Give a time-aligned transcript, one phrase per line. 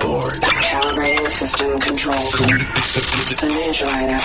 [0.00, 0.53] Bored.
[0.74, 2.18] Calibrating system control.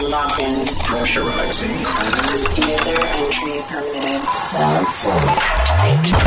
[0.09, 0.65] Locked in.
[0.83, 1.69] Pressurizing.
[2.57, 4.23] User entry permitted.
[4.33, 4.87] Sound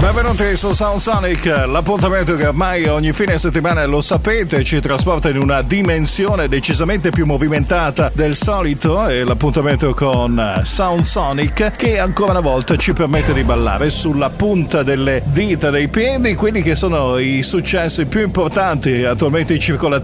[0.00, 5.38] Benvenuti su Sound Sonic, l'appuntamento che ormai ogni fine settimana lo sapete ci trasporta in
[5.38, 12.40] una dimensione decisamente più movimentata del solito e l'appuntamento con Sound Sonic che ancora una
[12.40, 17.42] volta ci permette di ballare sulla punta delle dita dei piedi quelli che sono i
[17.42, 19.60] successi più importanti attualmente in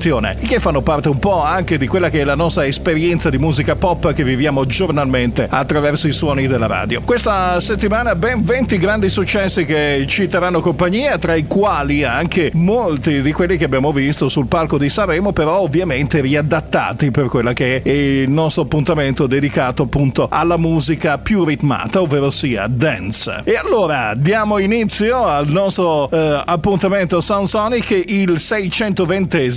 [0.08, 3.30] circolazione e che fanno parte un po' anche di quella che è la nostra esperienza
[3.30, 7.02] di musica pop che viviamo giornalmente attraverso i suoni della radio.
[7.02, 13.20] Questa settimana ben 20 grandi successi che ci terranno compagnia, tra i quali anche molti
[13.20, 17.82] di quelli che abbiamo visto sul palco di Sanremo, però ovviamente riadattati per quella che
[17.82, 23.42] è il nostro appuntamento dedicato appunto alla musica più ritmata, ovvero sia dance.
[23.44, 29.50] E allora diamo inizio al nostro eh, appuntamento Sound Sonic, il 620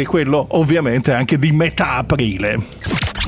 [0.00, 3.21] e quello ovviamente anche di metà aprile.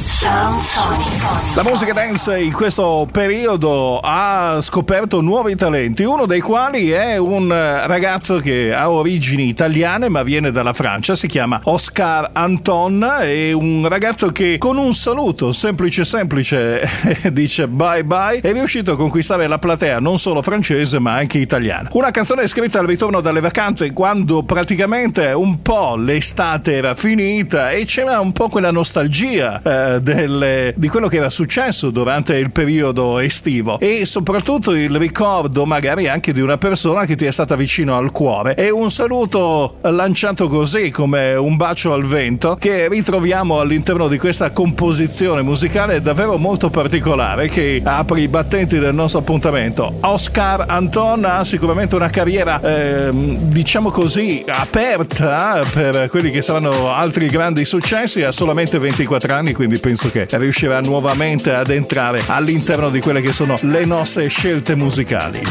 [1.55, 7.49] La musica dance in questo periodo ha scoperto nuovi talenti, uno dei quali è un
[7.49, 13.87] ragazzo che ha origini italiane ma viene dalla Francia, si chiama Oscar Anton, è un
[13.89, 16.89] ragazzo che con un saluto semplice semplice
[17.31, 21.89] dice bye bye, è riuscito a conquistare la platea non solo francese ma anche italiana.
[21.93, 27.85] Una canzone scritta al ritorno dalle vacanze quando praticamente un po' l'estate era finita e
[27.85, 33.19] c'era un po' quella nostalgia eh, delle, di quello che era successo durante il periodo
[33.19, 37.97] estivo e soprattutto il ricordo magari anche di una persona che ti è stata vicino
[37.97, 44.09] al cuore e un saluto lanciato così come un bacio al vento che ritroviamo all'interno
[44.09, 49.99] di questa composizione musicale davvero molto particolare che apre i battenti del nostro appuntamento.
[50.01, 57.27] Oscar Anton ha sicuramente una carriera eh, diciamo così aperta per quelli che saranno altri
[57.27, 62.91] grandi successi, ha solamente 24 anni quindi penso penso che riuscirà nuovamente ad entrare all'interno
[62.91, 65.43] di quelle che sono le nostre scelte musicali.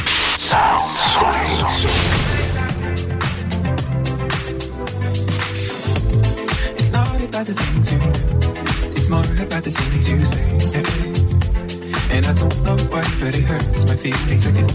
[12.12, 14.70] And I don't know why, but it hurts my feelings again.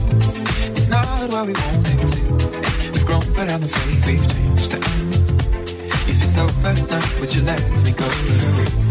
[0.75, 2.19] It's not what we wanted to.
[2.93, 4.75] We've grown, but I'm afraid we've changed.
[6.09, 8.88] If it's over now, would you let me go?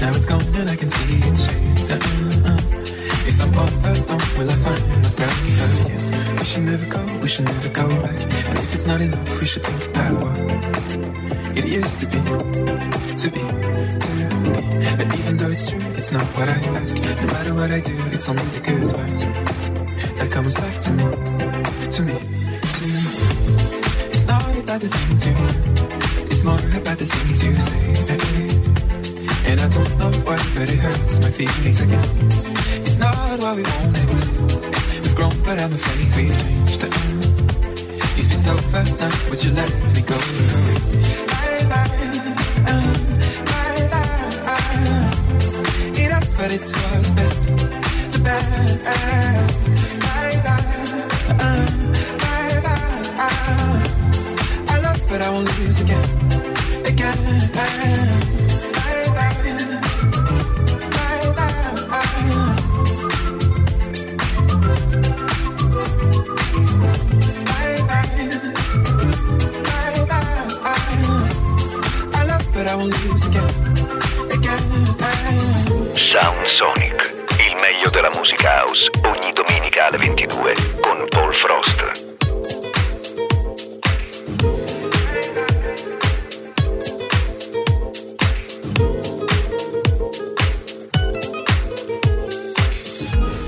[0.00, 1.90] Now it's gone and I can see it change.
[1.90, 2.65] Uh-uh.
[3.28, 6.38] If I'm all alone, will I find myself again?
[6.38, 8.20] We should never go, we should never go back.
[8.48, 10.38] And if it's not enough, we should think about what
[11.58, 12.18] it used to be,
[13.22, 13.42] to be,
[14.04, 14.26] to be.
[14.96, 16.96] But even though it's true, it's not what I ask.
[17.02, 18.82] No matter what I do, it's only the good
[20.18, 21.04] that comes back to me,
[21.94, 22.12] to me,
[22.76, 23.02] to me.
[24.08, 25.44] It's not about the things you do,
[26.30, 27.82] it's more about the things you say.
[29.50, 32.65] And I don't know why, but it hurts my feelings again.
[33.36, 34.08] Not what we wanted.
[35.02, 36.84] We've grown, but I'm afraid we've changed.
[38.18, 40.16] If it's over now, would you let me go?
[41.26, 41.90] Bye bye,
[42.66, 42.96] uh,
[43.44, 44.16] bye bye.
[46.00, 47.40] It hurts, but it's for the best,
[48.12, 49.15] the best.
[80.26, 82.04] 2022 con Paul Frost.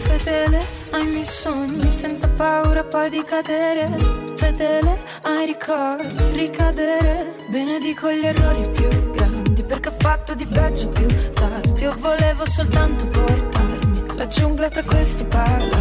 [0.03, 3.91] Fedele ai miei sogni senza paura poi di cadere.
[4.37, 7.35] Fedele ai ricordi, ricadere.
[7.49, 11.83] Benedico gli errori più grandi perché ho fatto di peggio più tardi.
[11.83, 15.78] Io volevo soltanto portarmi la giungla tra questi palazzi.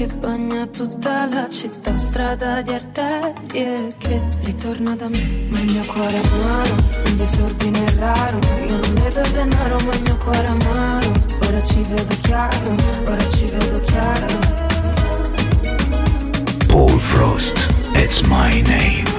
[0.00, 5.46] Che bagna tutta la città, strada di arterie che ritorna da me.
[5.50, 6.74] Ma il mio cuore è amaro,
[7.04, 8.38] un disordine raro.
[8.66, 11.12] Io non vedo il denaro, ma il mio cuore è amaro.
[11.46, 12.74] Ora ci vedo chiaro,
[13.08, 14.38] ora ci vedo chiaro.
[16.68, 19.18] Paul Frost, it's my name.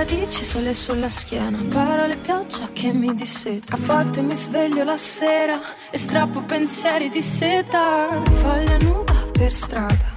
[0.00, 3.74] Radici sole sulla schiena, parole pioggia che mi disseta.
[3.74, 8.08] A volte mi sveglio la sera e strappo pensieri di seta.
[8.40, 10.09] Foglia nuda per strada,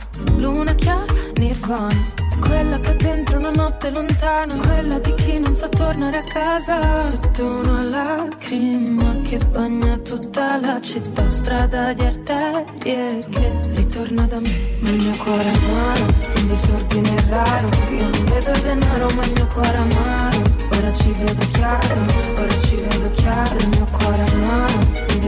[0.44, 1.06] luna chiara,
[1.36, 2.12] nirvana.
[2.42, 6.96] Quella che dentro una notte lontana, quella di chi non sa tornare a casa.
[6.96, 14.56] Sotto una lacrima che bagna tutta la città, strada di arterie che ritorna da me.
[14.82, 16.06] Ma il mio cuore amaro,
[16.36, 17.70] un disordine raro.
[17.98, 20.42] Io non vedo il denaro, ma il mio cuore amaro.
[20.76, 21.96] Ora ci vedo chiaro,
[22.38, 23.56] ora ci vedo chiaro.
[23.60, 24.73] Il mio cuore amaro,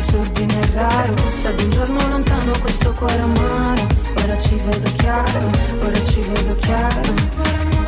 [0.06, 1.16] disordine raro.
[1.30, 3.88] Sa di un giorno lontano questo cuore amaro.
[4.24, 5.50] Ora ci vedo chiaro,
[5.82, 7.85] ora ci vedo chiaro.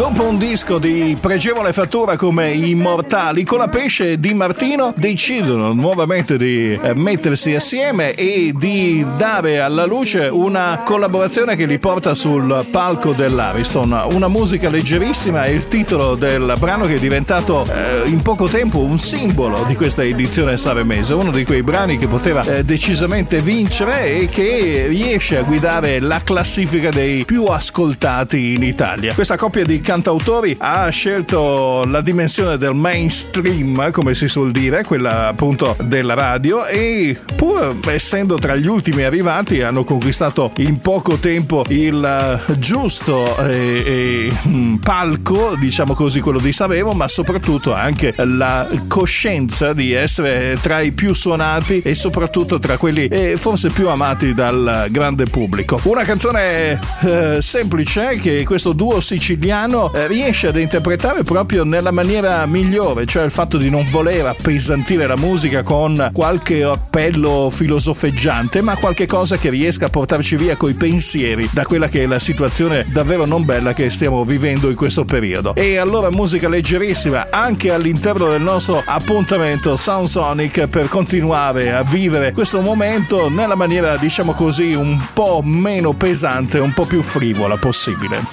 [0.00, 6.38] Dopo un disco di pregevole fattura come Immortali, con la pesce di Martino decidono nuovamente
[6.38, 12.66] di eh, mettersi assieme e di dare alla luce una collaborazione che li porta sul
[12.70, 14.06] palco dell'Ariston.
[14.12, 18.78] Una musica leggerissima è il titolo del brano che è diventato eh, in poco tempo
[18.78, 24.06] un simbolo di questa edizione sanremese, uno di quei brani che poteva eh, decisamente vincere
[24.06, 29.12] e che riesce a guidare la classifica dei più ascoltati in Italia.
[29.12, 35.26] Questa coppia di cantautori ha scelto la dimensione del mainstream, come si suol dire, quella
[35.26, 41.64] appunto della radio e pur essendo tra gli ultimi arrivati hanno conquistato in poco tempo
[41.70, 48.68] il eh, giusto eh, eh, palco, diciamo così, quello di Sanremo, ma soprattutto anche la
[48.86, 54.34] coscienza di essere tra i più suonati e soprattutto tra quelli eh, forse più amati
[54.34, 55.80] dal grande pubblico.
[55.82, 62.44] Una canzone eh, semplice che questo duo siciliano eh, riesce ad interpretare proprio nella maniera
[62.44, 68.76] migliore, cioè il fatto di non voler appesantire la musica con qualche appello filosofeggiante, ma
[68.76, 72.84] qualche cosa che riesca a portarci via coi pensieri da quella che è la situazione
[72.88, 75.54] davvero non bella che stiamo vivendo in questo periodo.
[75.54, 82.32] E allora musica leggerissima anche all'interno del nostro appuntamento Sound Sonic per continuare a vivere
[82.32, 88.24] questo momento nella maniera, diciamo così, un po' meno pesante, un po' più frivola possibile.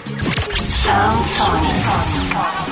[0.87, 2.66] Sound Sonic.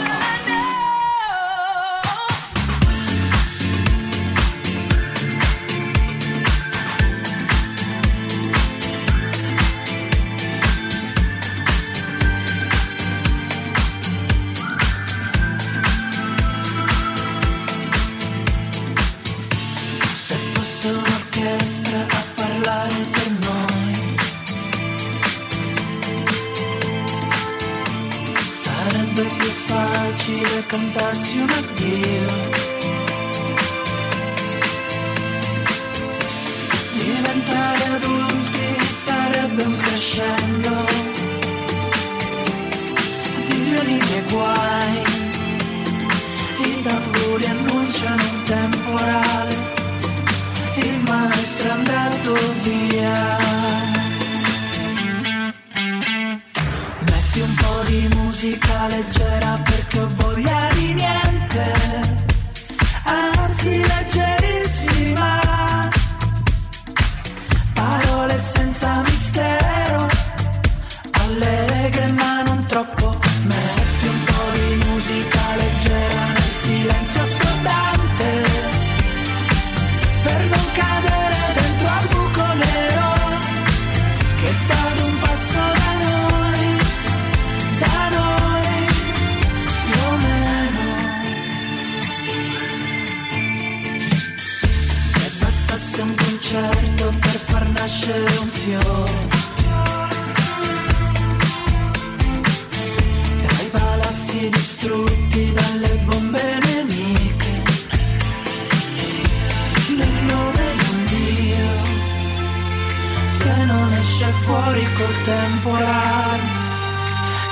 [114.85, 116.41] Fuori col temporale,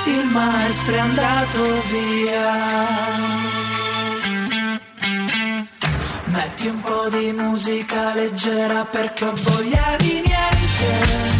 [0.06, 2.52] il maestro è andato via.
[6.26, 11.33] Metti un po' di musica leggera perché ho voglia di niente,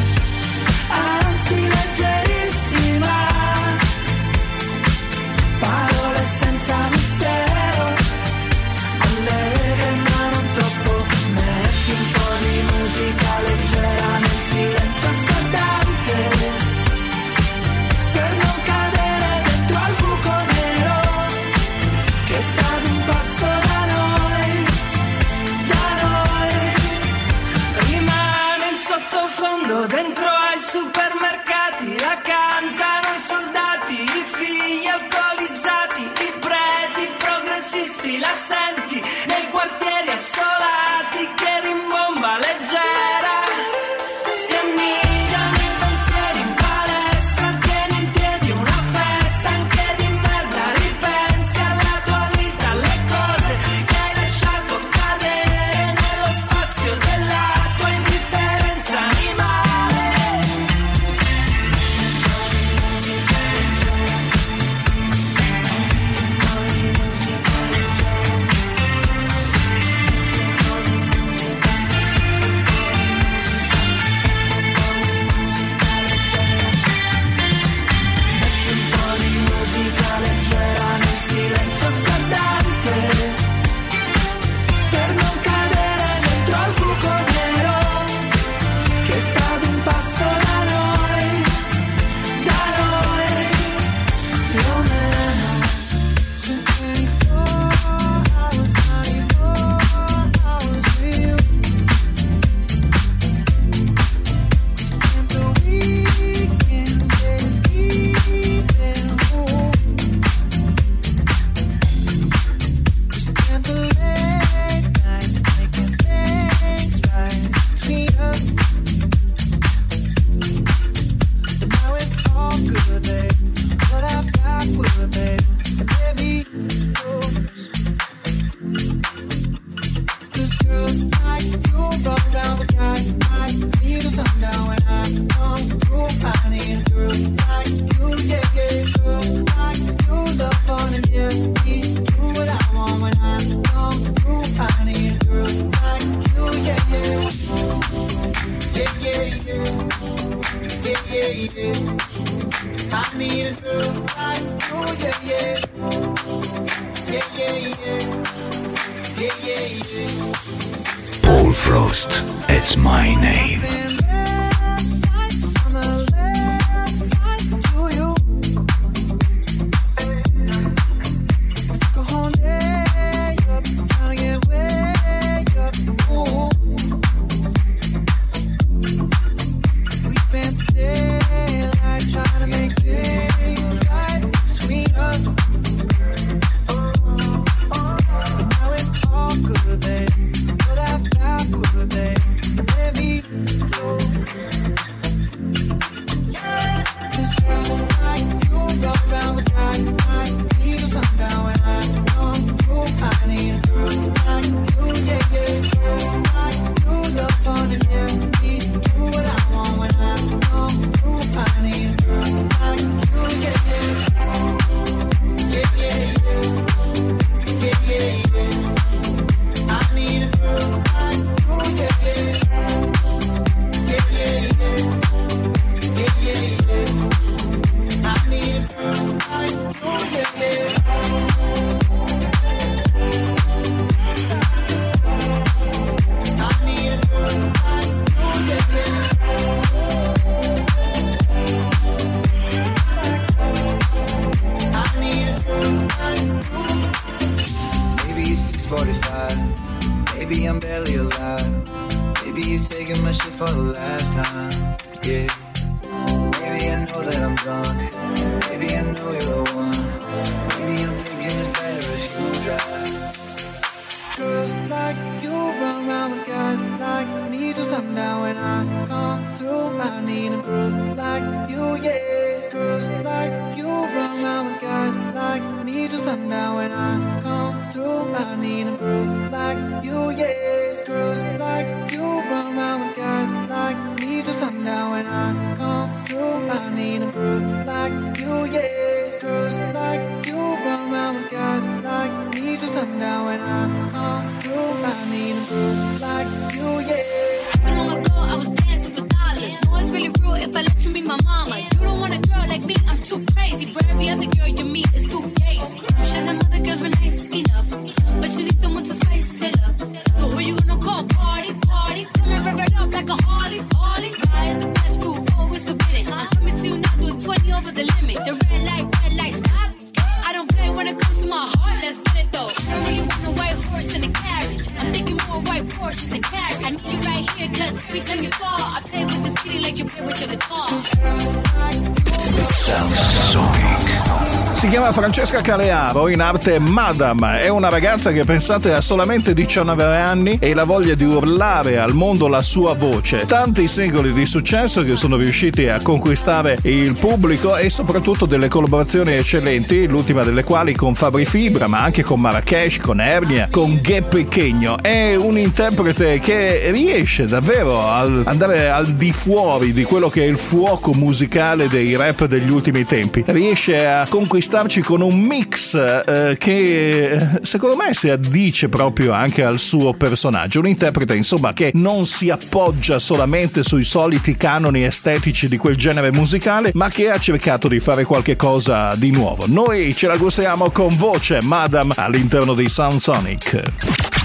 [334.64, 337.42] Si chiama Francesca Calearo, in arte Madame.
[337.42, 341.92] È una ragazza che pensate ha solamente 19 anni e la voglia di urlare al
[341.92, 343.26] mondo la sua voce.
[343.26, 349.12] Tanti singoli di successo che sono riusciti a conquistare il pubblico e soprattutto delle collaborazioni
[349.12, 354.00] eccellenti, l'ultima delle quali con Fabri Fibra, ma anche con Marrakesh, con Ernia, con Ghe
[354.00, 354.78] Pechegno.
[354.80, 360.26] È un interprete che riesce davvero ad andare al di fuori di quello che è
[360.26, 363.24] il fuoco musicale dei rap degli ultimi tempi.
[363.26, 364.06] Riesce a
[364.54, 369.94] conquistarci con un mix eh, che eh, secondo me si addice proprio anche al suo
[369.94, 370.60] personaggio.
[370.60, 376.12] Un interprete, insomma, che non si appoggia solamente sui soliti canoni estetici di quel genere
[376.12, 379.44] musicale, ma che ha cercato di fare qualche cosa di nuovo.
[379.48, 383.60] Noi ce la gustiamo con voce, Madame, all'interno di Sound Sonic.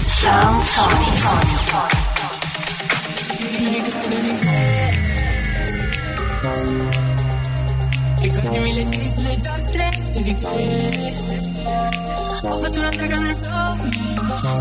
[0.04, 2.00] Sound Sonic.
[10.30, 11.12] Di te.
[12.42, 13.90] Ho fatto un'altra canzone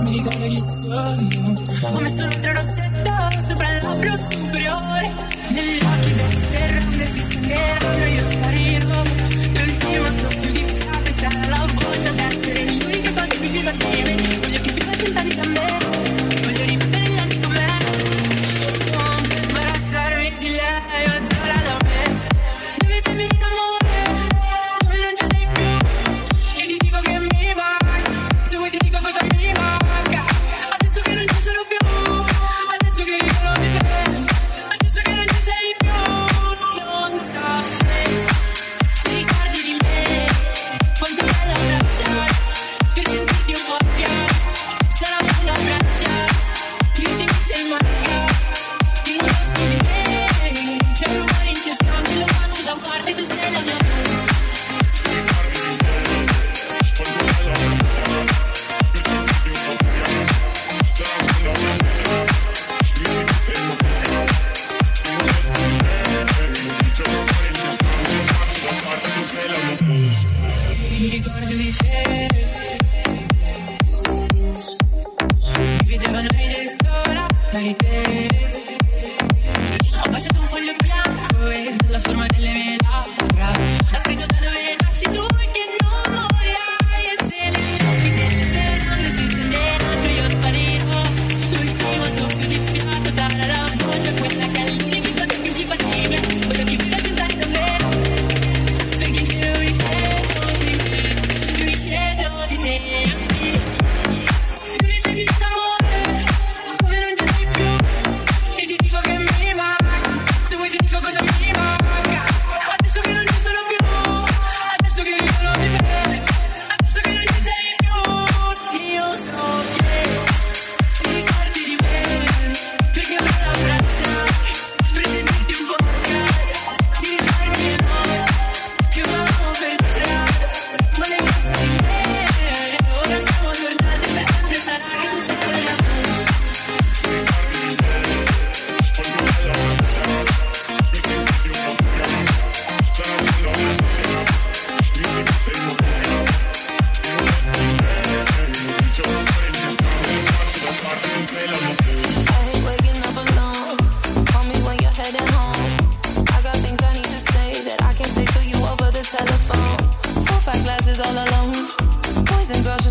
[0.03, 5.11] Mi ricordo che sono Ho messo l'altro rossetto Sopra il labbro superiore.
[5.49, 12.07] Negli occhi delle serrande si stenderanno Io sparirò L'ultimo soffio di fiabe Sarà la voce
[12.07, 14.18] ad essere l'unica cosa più viva di me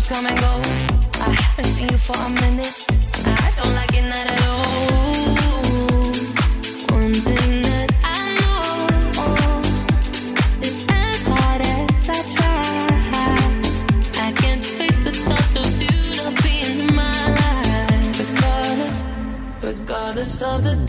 [0.07, 0.61] come and go.
[1.21, 2.73] I haven't seen you for a minute.
[3.25, 6.13] I don't like it not at all.
[6.95, 8.65] One thing that I know
[10.61, 12.69] is as hard as I try,
[14.25, 16.87] I can't face the thought of you not being.
[18.23, 18.99] Regardless,
[19.61, 20.88] regardless of the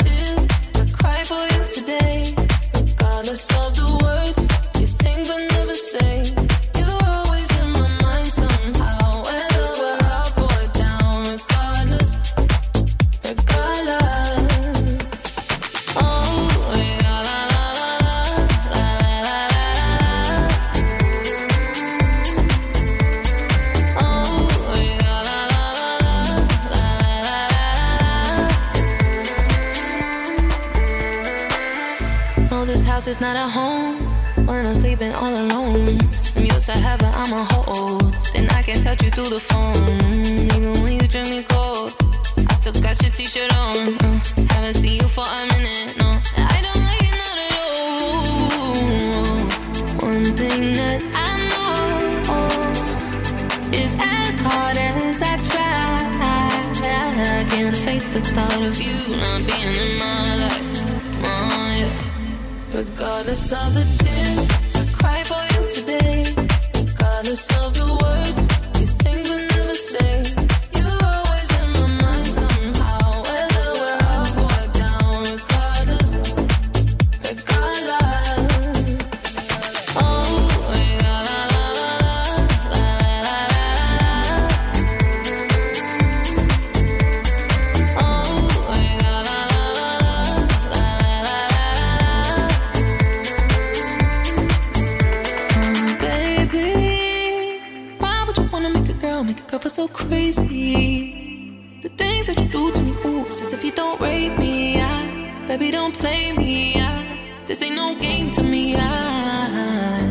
[99.81, 101.79] so crazy.
[101.81, 104.79] The things that you do to me, ooh, it's as if you don't rape me.
[104.79, 105.05] ah,
[105.47, 106.75] baby, don't play me.
[106.77, 107.03] ah,
[107.47, 108.75] this ain't no game to me.
[108.77, 110.05] ah.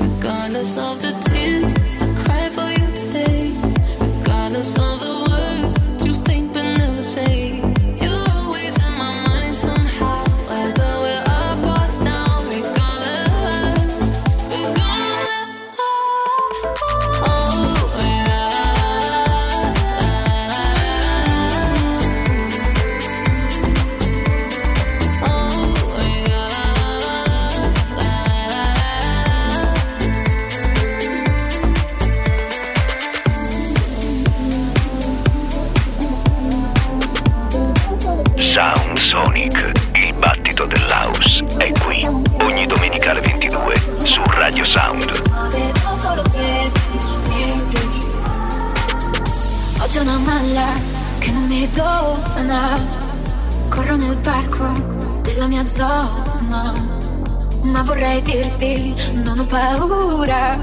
[0.00, 1.75] regardless of the tears.
[51.76, 52.80] zona.
[53.68, 54.66] Corro nel parco
[55.22, 56.72] della mia zona.
[57.62, 60.58] Ma vorrei dirti, non ho paura.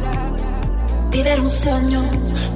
[1.10, 2.02] Vivere un sogno,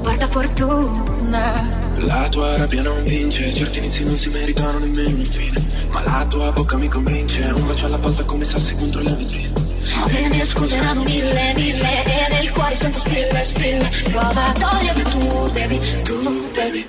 [0.01, 1.85] porta fortuna.
[1.97, 5.63] La tua rabbia non vince, certi inizi non si meritano nemmeno un fine.
[5.91, 9.65] Ma la tua bocca mi convince, un bacio alla volta come sassi contro le vetrine.
[10.07, 15.03] Le mie scuse erano mille, mille E nel cuore sento spille, spille Prova a toglierle
[15.03, 16.85] tu, devi, tu, devi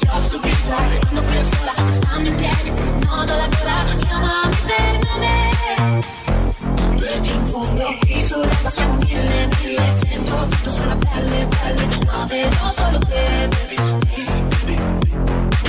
[0.00, 3.32] so just to be dry Quando qui è sola, stando in piedi con un nodo
[3.32, 6.00] alla gola Chiamami per nome
[6.96, 12.72] Perché in fondo qui sull'erba siamo mille, mille, cento Tutto sulla pelle, pelle, ma vedo
[12.72, 14.02] solo te, baby, baby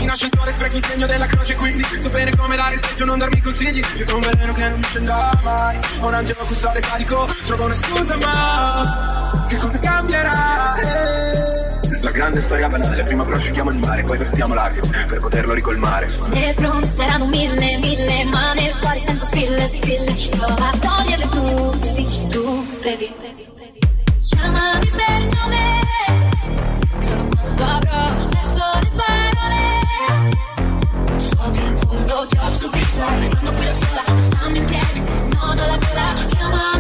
[0.02, 3.42] in ascensore spreco il segno della croce quindi Sapere come dare il peggio, non darmi
[3.42, 8.16] consigli Più con veleno che non scenderà mai Un angelo custode carico, trovo una scusa
[8.18, 10.76] ma Che cosa cambierà?
[10.76, 11.65] Eh?
[12.16, 13.04] La grande storia banale.
[13.04, 16.08] Prima prosciughiamo il mare Poi vertiamo l'acqua Per poterlo ricolmare.
[16.30, 20.16] Dentro saranno mille, mille Ma nel cuore sento spille, spille.
[20.30, 23.14] Prova a toglierle tu, baby, tu, baby.
[24.24, 25.82] Chiamami per nome.
[27.00, 28.90] Solo quando avrò perso le
[29.36, 29.64] parole.
[31.20, 33.04] So che in fondo ti ho stupito.
[33.04, 35.02] Arrivando qui da sola, stando in piedi
[35.34, 36.75] nodo alla gola Chiamami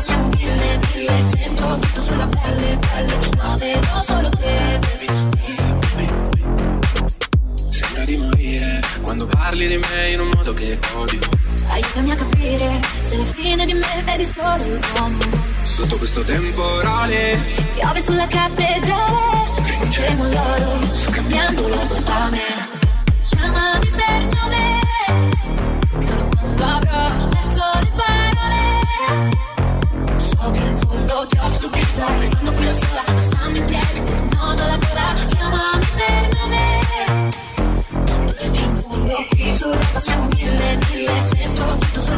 [0.00, 7.68] siamo mille, mille Sento tutto sulla pelle, pelle Ma vedo solo te, baby, baby, baby
[7.68, 11.20] Sembra di morire Quando parli di me in un modo che odio
[11.68, 15.18] Aiutami a capire se la fine di me vedi solo l'uomo.
[15.62, 17.38] Sotto questo temporale
[17.74, 22.55] Piove sulla cattedrale, rinunceremo all'oro, sto cambiando la bontane.
[32.02, 32.74] Arrivando qui da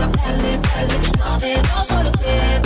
[0.08, 0.58] per pelle,
[1.38, 2.60] vedo solo te,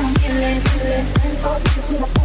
[0.00, 1.04] mille, mille.
[1.40, 2.19] Solo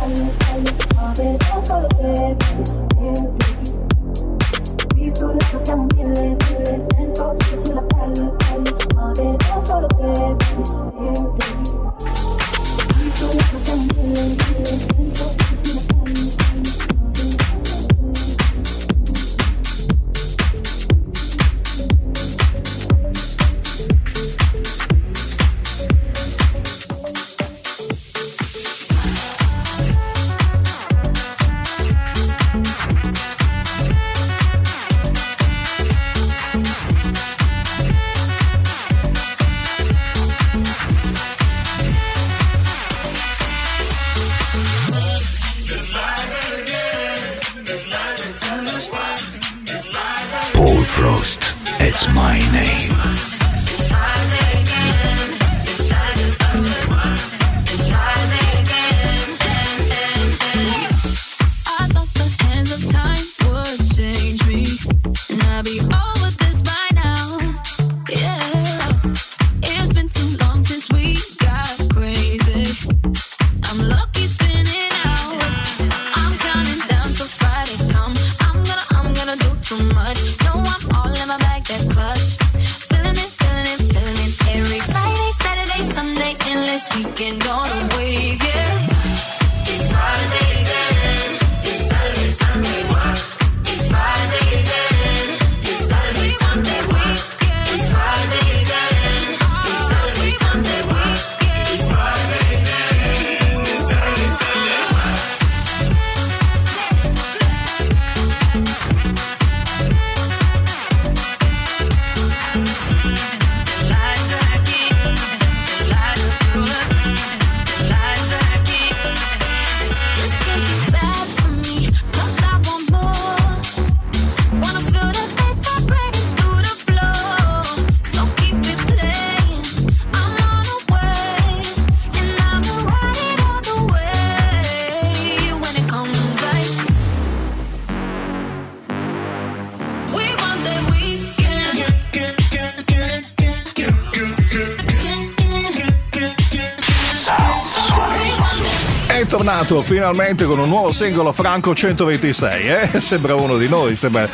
[149.56, 152.90] tornato finalmente con un nuovo singolo Franco 126, eh?
[153.00, 154.28] Sembra uno di noi, sembra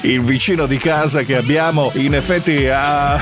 [0.00, 3.16] il vicino di casa che abbiamo in effetti a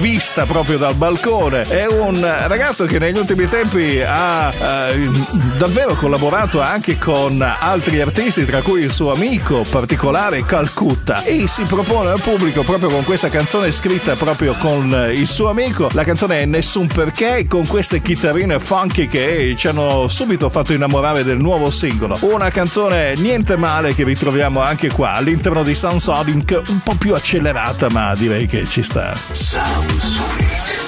[0.00, 1.62] vista proprio dal balcone.
[1.62, 5.08] È un ragazzo che negli ultimi tempi ha eh,
[5.56, 11.62] davvero collaborato anche con altri artisti, tra cui il suo amico particolare Calcutta e si
[11.62, 15.88] propone al pubblico proprio con questa canzone scritta proprio con il suo amico.
[15.92, 20.94] La canzone è Nessun perché con queste chitarrine funky che ci hanno subito fatto innamorare
[20.96, 22.16] del nuovo singolo.
[22.22, 27.14] Una canzone niente male che ritroviamo anche qua all'interno di Sound Sonic, un po' più
[27.14, 29.14] accelerata, ma direi che ci sta.
[29.32, 30.84] Sound Sonic.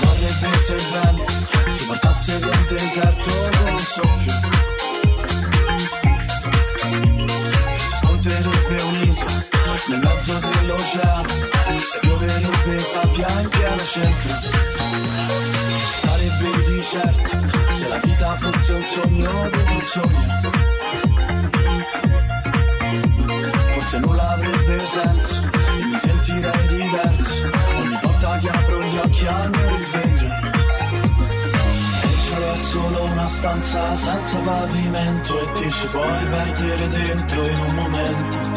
[0.00, 1.24] Vorrebbe cervello,
[1.68, 3.30] si portasse del deserto
[3.70, 4.32] un soffio.
[8.00, 9.44] Sconterebbe un'isola
[9.88, 11.28] nel mezzo dell'oceano,
[11.76, 14.79] se pioverebbe sabbia in pieno centro.
[16.80, 17.36] Deserto
[17.72, 20.50] se la vita fosse un sogno dentro un sogno.
[23.72, 29.50] Forse nulla avrebbe senso e mi sentirei diverso ogni volta che apro gli occhi al
[29.50, 30.28] mio risveglio.
[32.00, 37.74] E c'è solo una stanza senza pavimento e ti ci puoi perdere dentro in un
[37.74, 38.48] momento.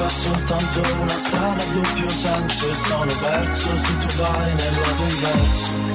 [0.00, 5.02] È soltanto una strada a doppio senso e sono perso se tu vai nel lato
[5.02, 5.89] inverso.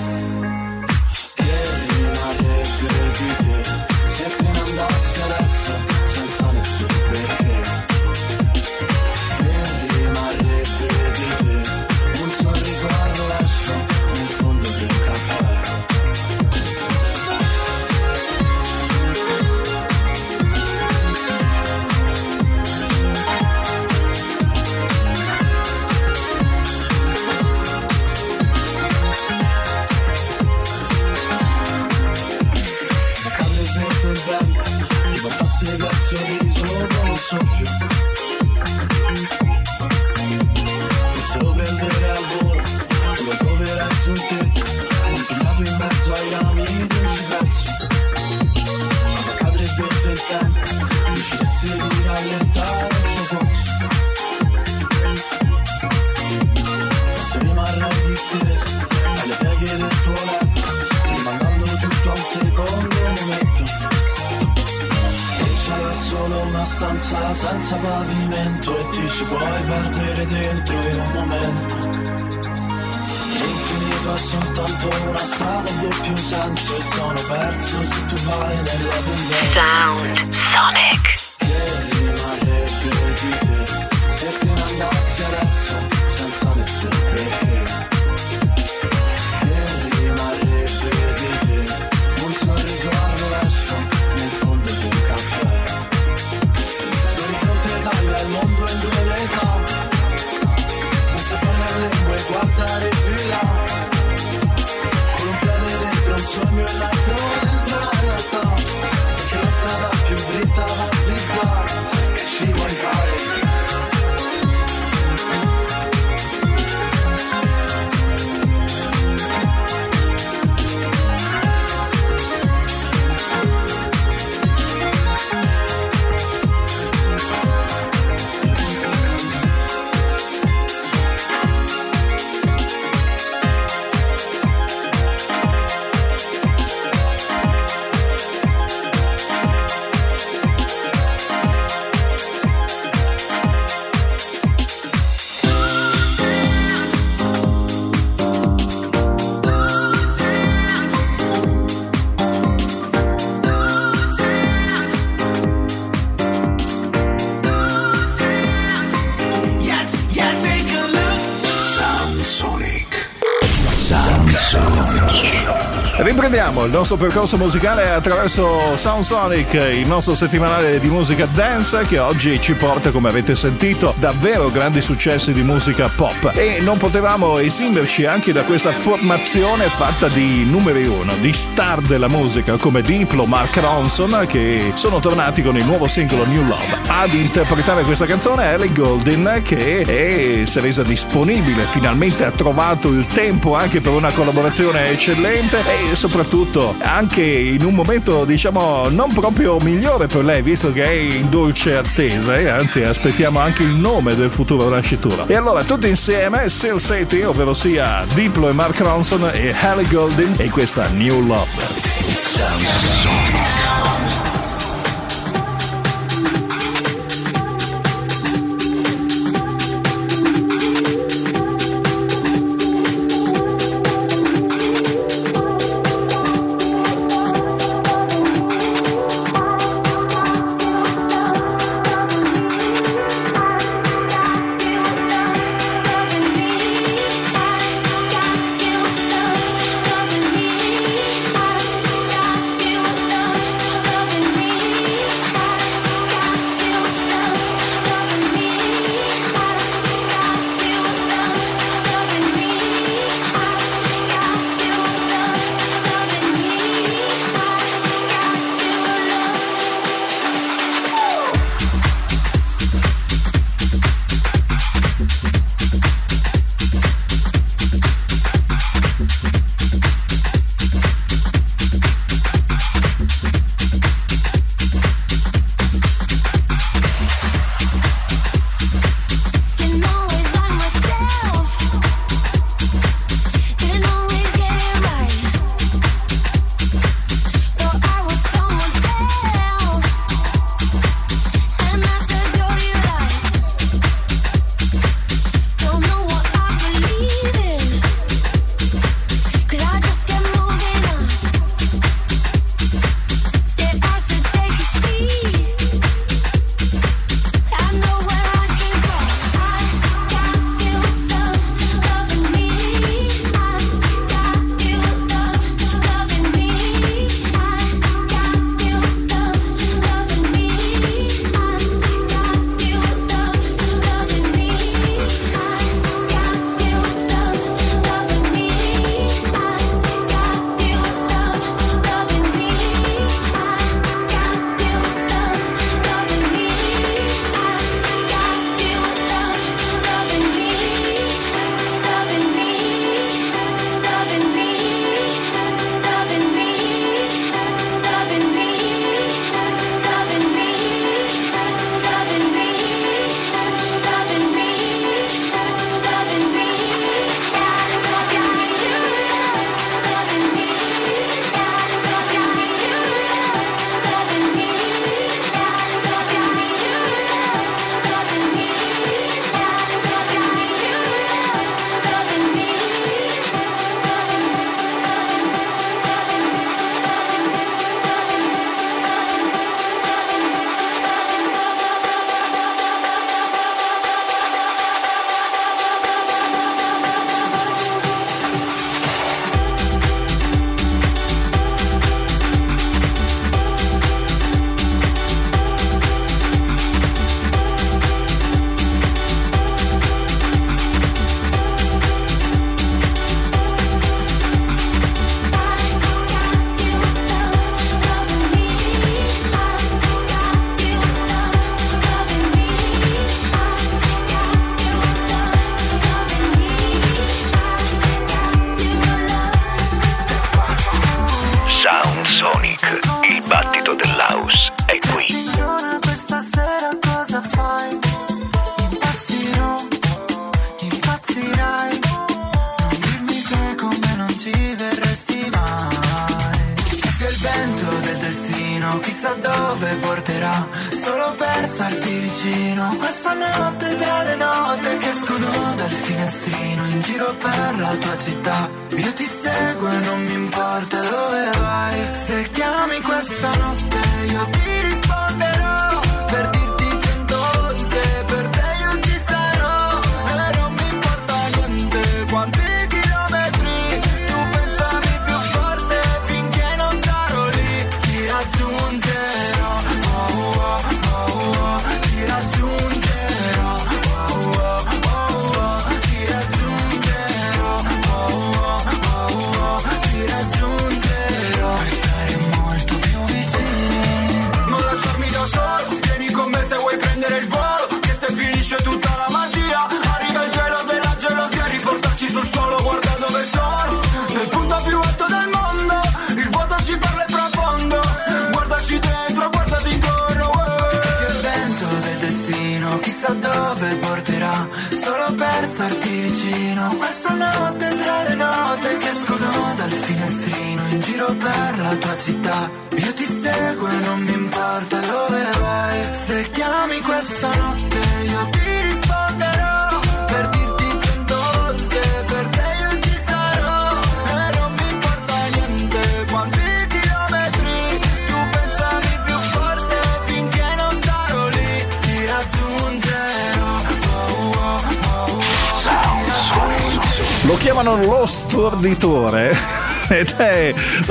[166.76, 172.54] Nostro percorso musicale attraverso Sound Sonic, il nostro settimanale di musica dance che oggi ci
[172.54, 176.34] porta, come avete sentito, davvero grandi successi di musica pop.
[176.36, 182.10] E non potevamo esimerci anche da questa formazione fatta di numeri uno, di star della
[182.10, 186.80] musica come Diplo, Mark Ronson, che sono tornati con il nuovo singolo New Love.
[186.88, 192.32] Ad interpretare questa canzone è Ellie Golden, che è, si è resa disponibile, finalmente ha
[192.32, 195.60] trovato il tempo anche per una collaborazione eccellente
[195.90, 200.92] e soprattutto anche in un momento diciamo non proprio migliore per lei visto che è
[200.92, 205.28] in dolce attesa e anzi aspettiamo anche il nome del futuro nascituro.
[205.28, 210.36] E allora tutti insieme Seal City ovvero sia Diplo e Mark Ronson e Halle Golden
[210.38, 213.45] e questa New Love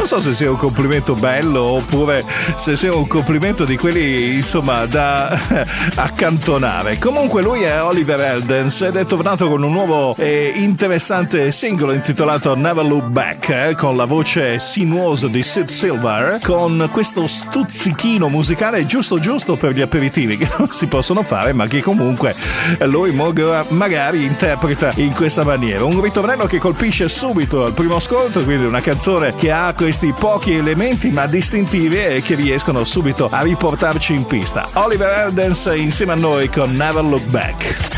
[0.04, 2.26] non so se sia un complimento bello oppure
[2.56, 5.30] se sia un complimento di quelli insomma da
[5.96, 6.98] accantonare.
[6.98, 12.54] Comunque lui è Oliver Eldens ed è tornato con un nuovo e interessante singolo intitolato
[12.54, 18.84] Never Look Back eh, con la voce sinuosa di Sid Silver con questo stuzzichino musicale
[18.84, 22.34] giusto giusto per gli aperitivi che non si possono fare ma che comunque
[22.80, 23.10] lui
[23.68, 25.84] magari interpreta in questa maniera.
[25.84, 30.12] Un ritornello che colpisce subito al primo ascolto, quindi una canzone che ha questo questi
[30.18, 34.68] pochi elementi ma distintivi e che riescono subito a riportarci in pista.
[34.72, 37.92] Oliver Eldens insieme a noi con Never Look Back.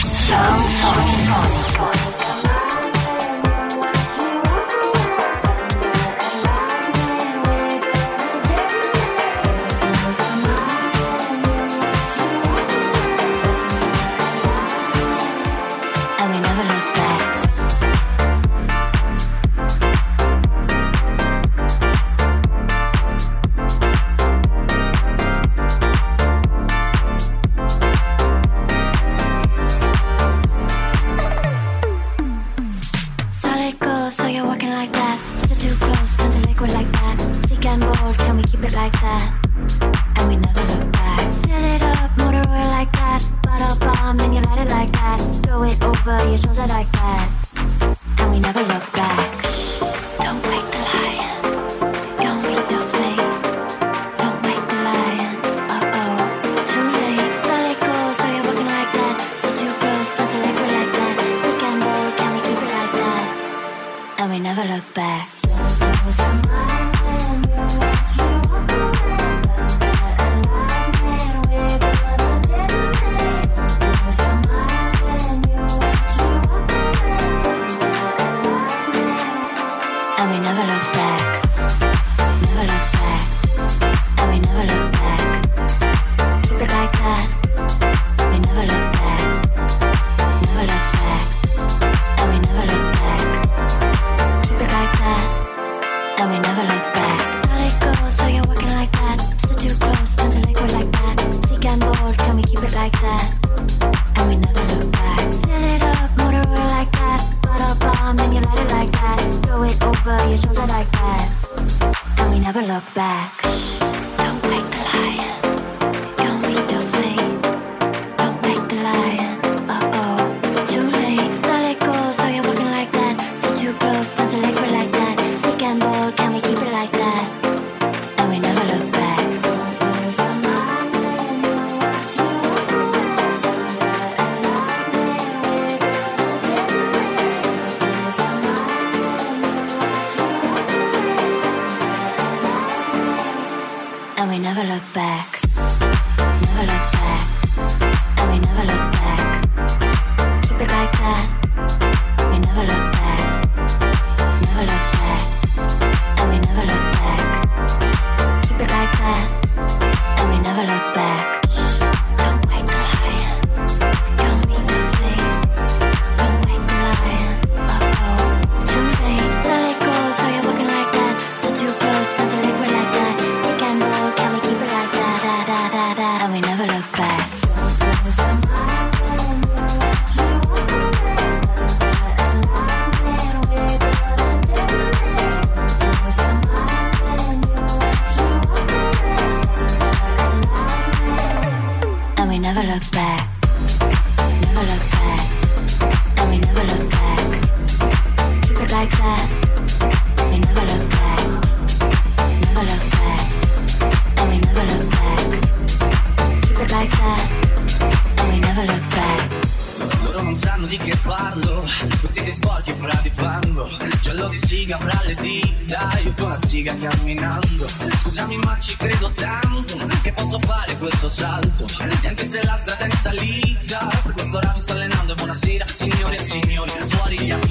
[110.77, 113.46] like that, and we never look back.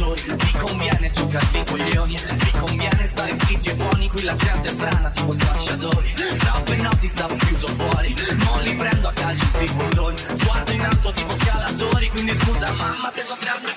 [0.06, 2.16] noi Vi conviene toccarvi coglioni.
[2.16, 7.08] Vi conviene stare zitti e buoni Qui la gente è strana tipo spacciatori Troppe notti
[7.08, 12.10] stavo chiuso fuori Non li prendo a calci sti burloni Sguardo in alto tipo scalatori
[12.10, 13.75] Quindi scusa mamma se sono sempre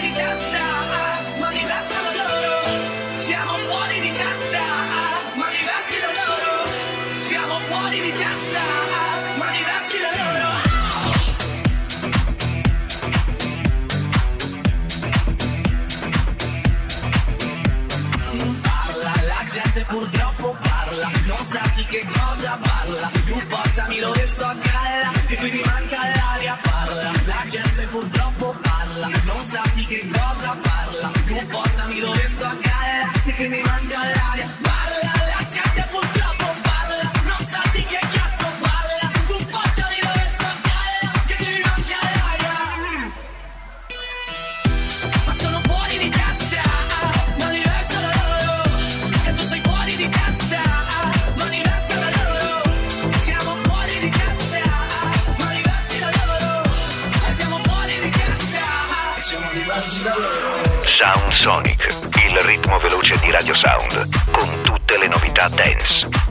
[0.00, 0.67] Baby, got that.
[60.98, 61.86] Sound Sonic,
[62.26, 66.27] il ritmo veloce di Radio Sound, con tutte le novità dance.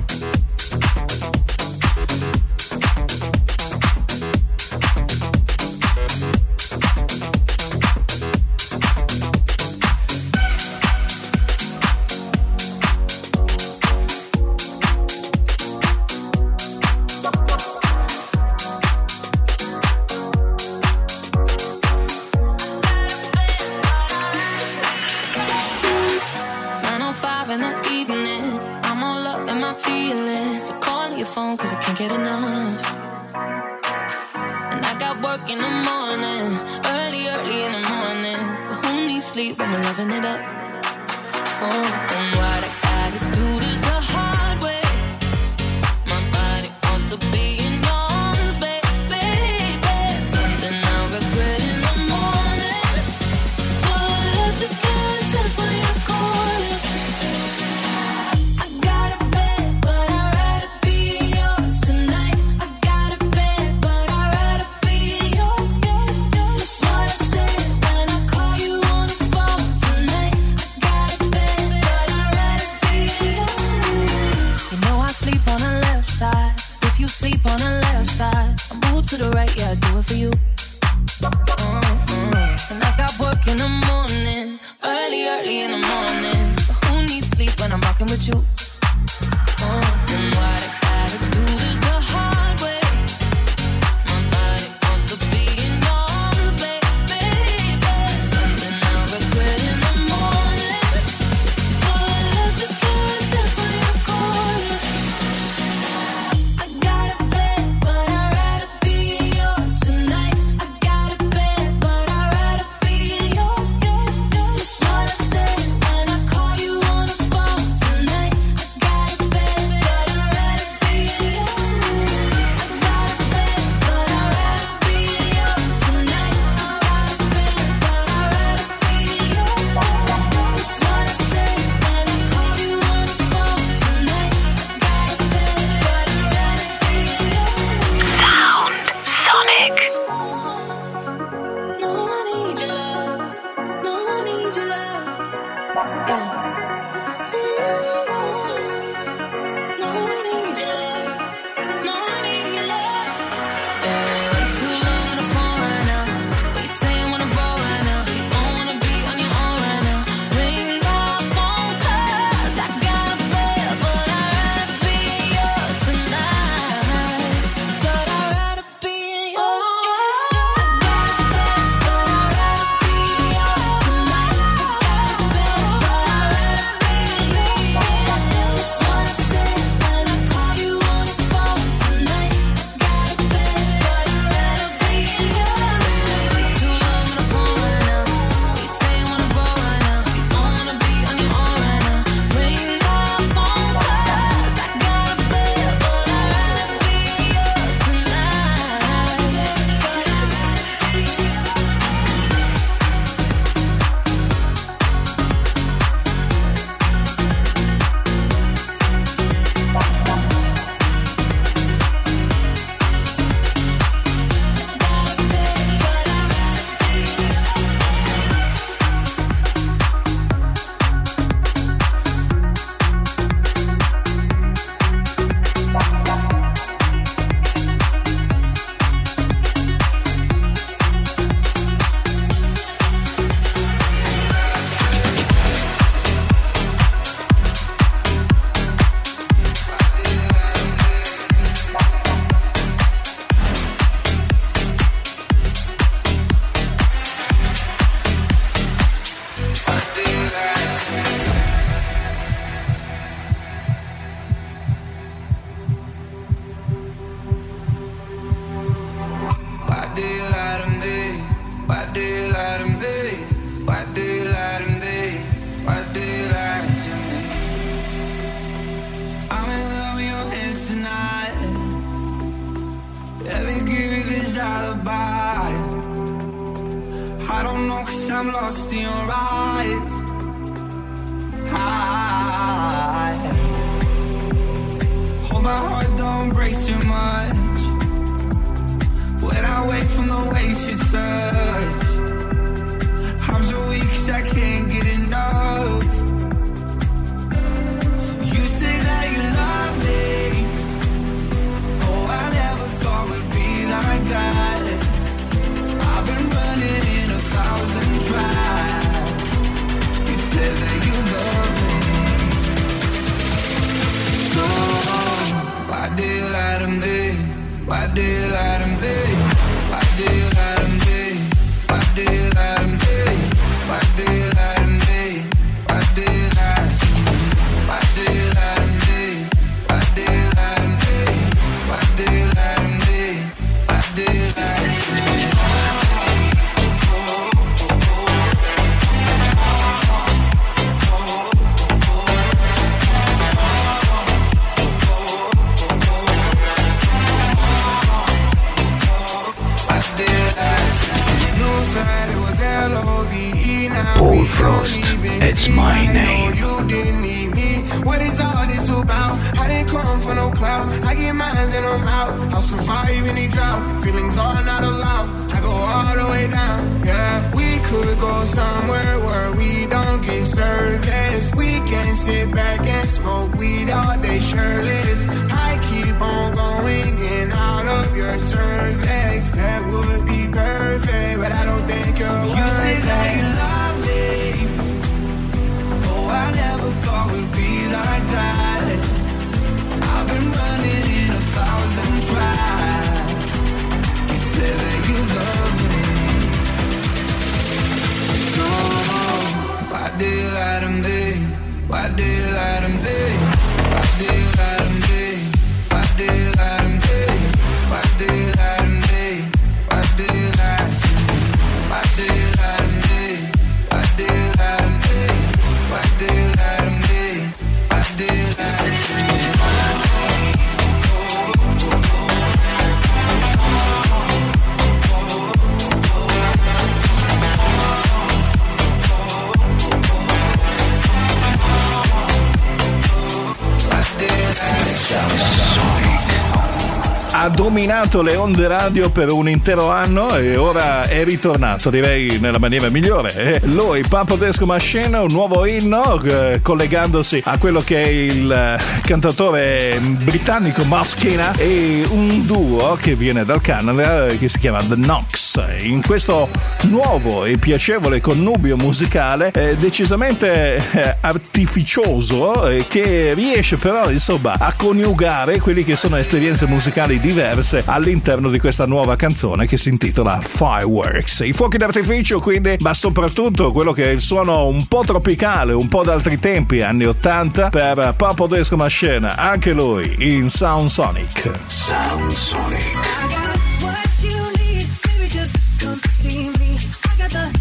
[437.87, 442.69] lasciato le onde radio per un intero anno e ora è ritornato, direi nella maniera
[442.69, 443.13] migliore.
[443.15, 443.47] Eh.
[443.47, 448.57] Lui, Papo Desco Mascena, un nuovo inno eh, collegandosi a quello che è il eh,
[448.81, 455.41] cantatore britannico Moschina e un duo che viene dal Canada che si chiama The Knox.
[455.61, 456.29] In questo
[456.63, 465.77] nuovo e piacevole connubio musicale decisamente artificioso che riesce però insomma a coniugare quelli che
[465.77, 471.19] sono esperienze musicali diverse all'interno di questa nuova canzone che si intitola Fireworks.
[471.19, 475.67] I fuochi d'artificio quindi, ma soprattutto quello che è il suono un po' tropicale, un
[475.67, 481.31] po' d'altri tempi, anni 80, per Papo Desco Mascena, anche lui in Sound Sonic.
[481.45, 482.59] Sound Sonic.
[482.59, 486.57] I got what you need, baby, just come see me.
[486.83, 487.36] I got the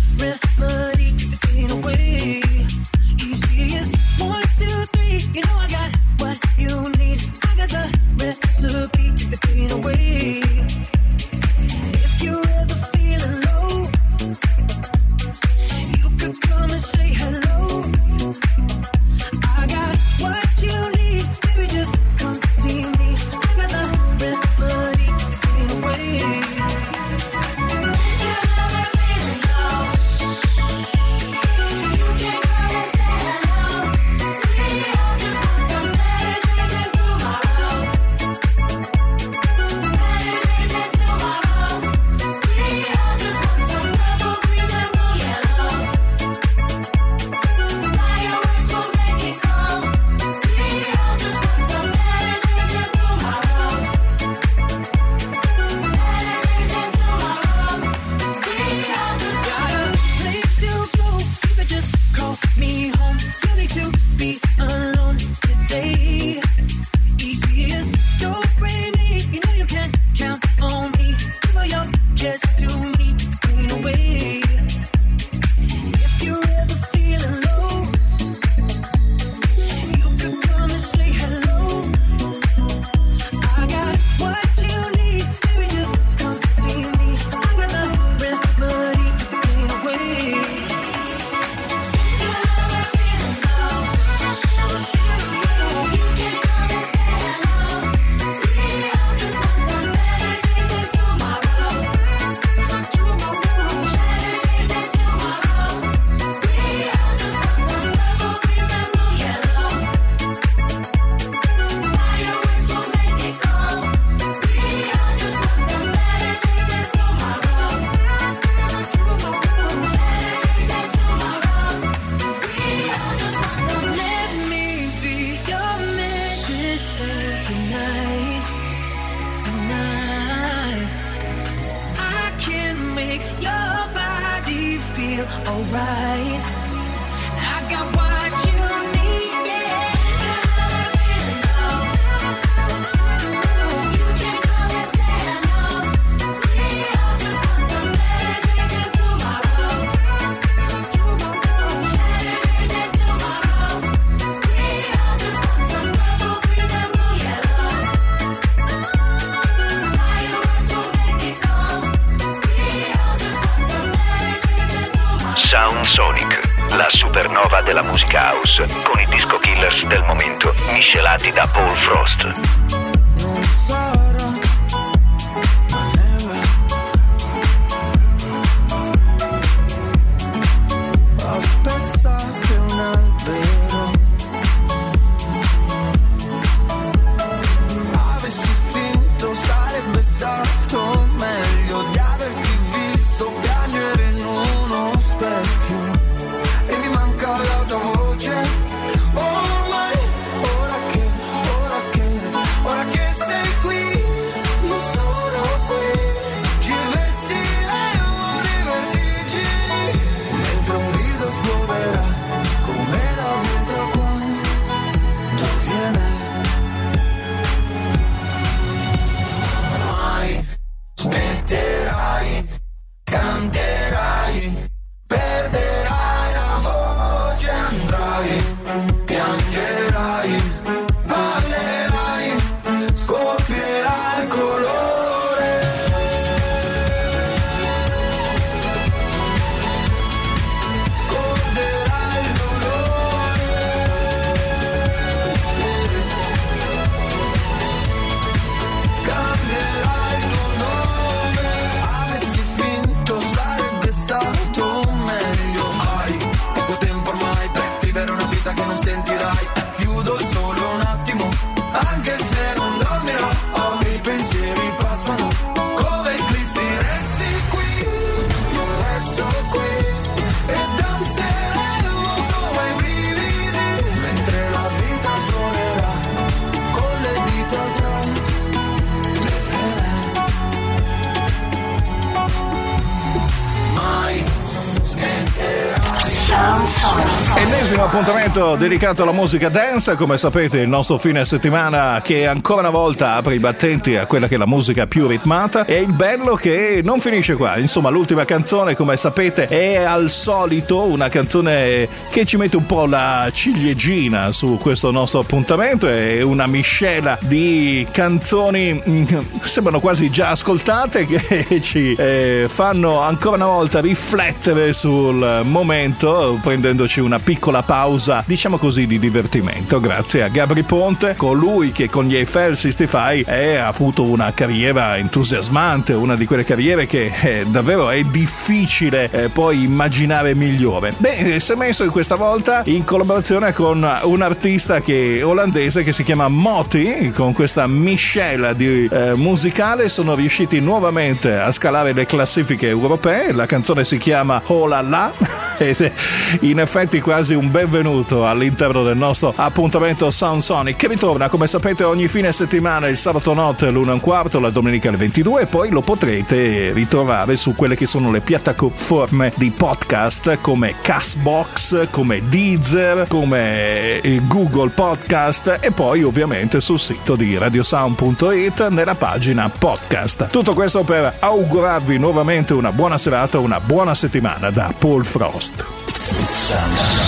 [288.36, 293.14] appuntamento dedicato alla musica dance, come sapete il nostro fine settimana che ancora una volta
[293.14, 295.64] apre i battenti a quella che è la musica più ritmata.
[295.64, 300.82] E il bello che non finisce qua, insomma l'ultima canzone come sapete è al solito
[300.82, 306.46] una canzone che ci mette un po' la ciliegina su questo nostro appuntamento, è una
[306.46, 309.04] miscela di canzoni mm,
[309.40, 317.00] sembrano quasi già ascoltate che ci eh, fanno ancora una volta riflettere sul momento prendendoci
[317.00, 319.80] una piccola pausa, diciamo così, di divertimento.
[319.80, 324.96] Grazie a Gabri Ponte, colui che con gli Eiffel 65 è, ha avuto una carriera
[324.96, 330.92] entusiasmante, una di quelle carriere che eh, davvero è difficile eh, poi immaginare migliore.
[330.96, 336.02] Beh, si è messo questa volta in collaborazione con un artista che, olandese che si
[336.02, 342.68] chiama Moti, con questa miscela di eh, musicale sono riusciti nuovamente a scalare le classifiche
[342.68, 343.32] europee.
[343.32, 345.12] La canzone si chiama Oh la la
[345.58, 345.92] ed è
[346.40, 351.84] in effetti quasi un benvenuto all'interno del nostro appuntamento Sound Sonic che ritorna come sapete
[351.84, 355.46] ogni fine settimana il sabato notte all'1 e un quarto, la domenica alle 22 e
[355.46, 362.28] poi lo potrete ritrovare su quelle che sono le piattaforme di podcast come Castbox, come
[362.28, 370.28] Deezer, come eh, Google Podcast e poi ovviamente sul sito di radiosound.it nella pagina podcast.
[370.30, 375.64] Tutto questo per augurarvi nuovamente una buona serata, una buona settimana da Paul Frost.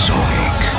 [0.05, 0.78] Sonic.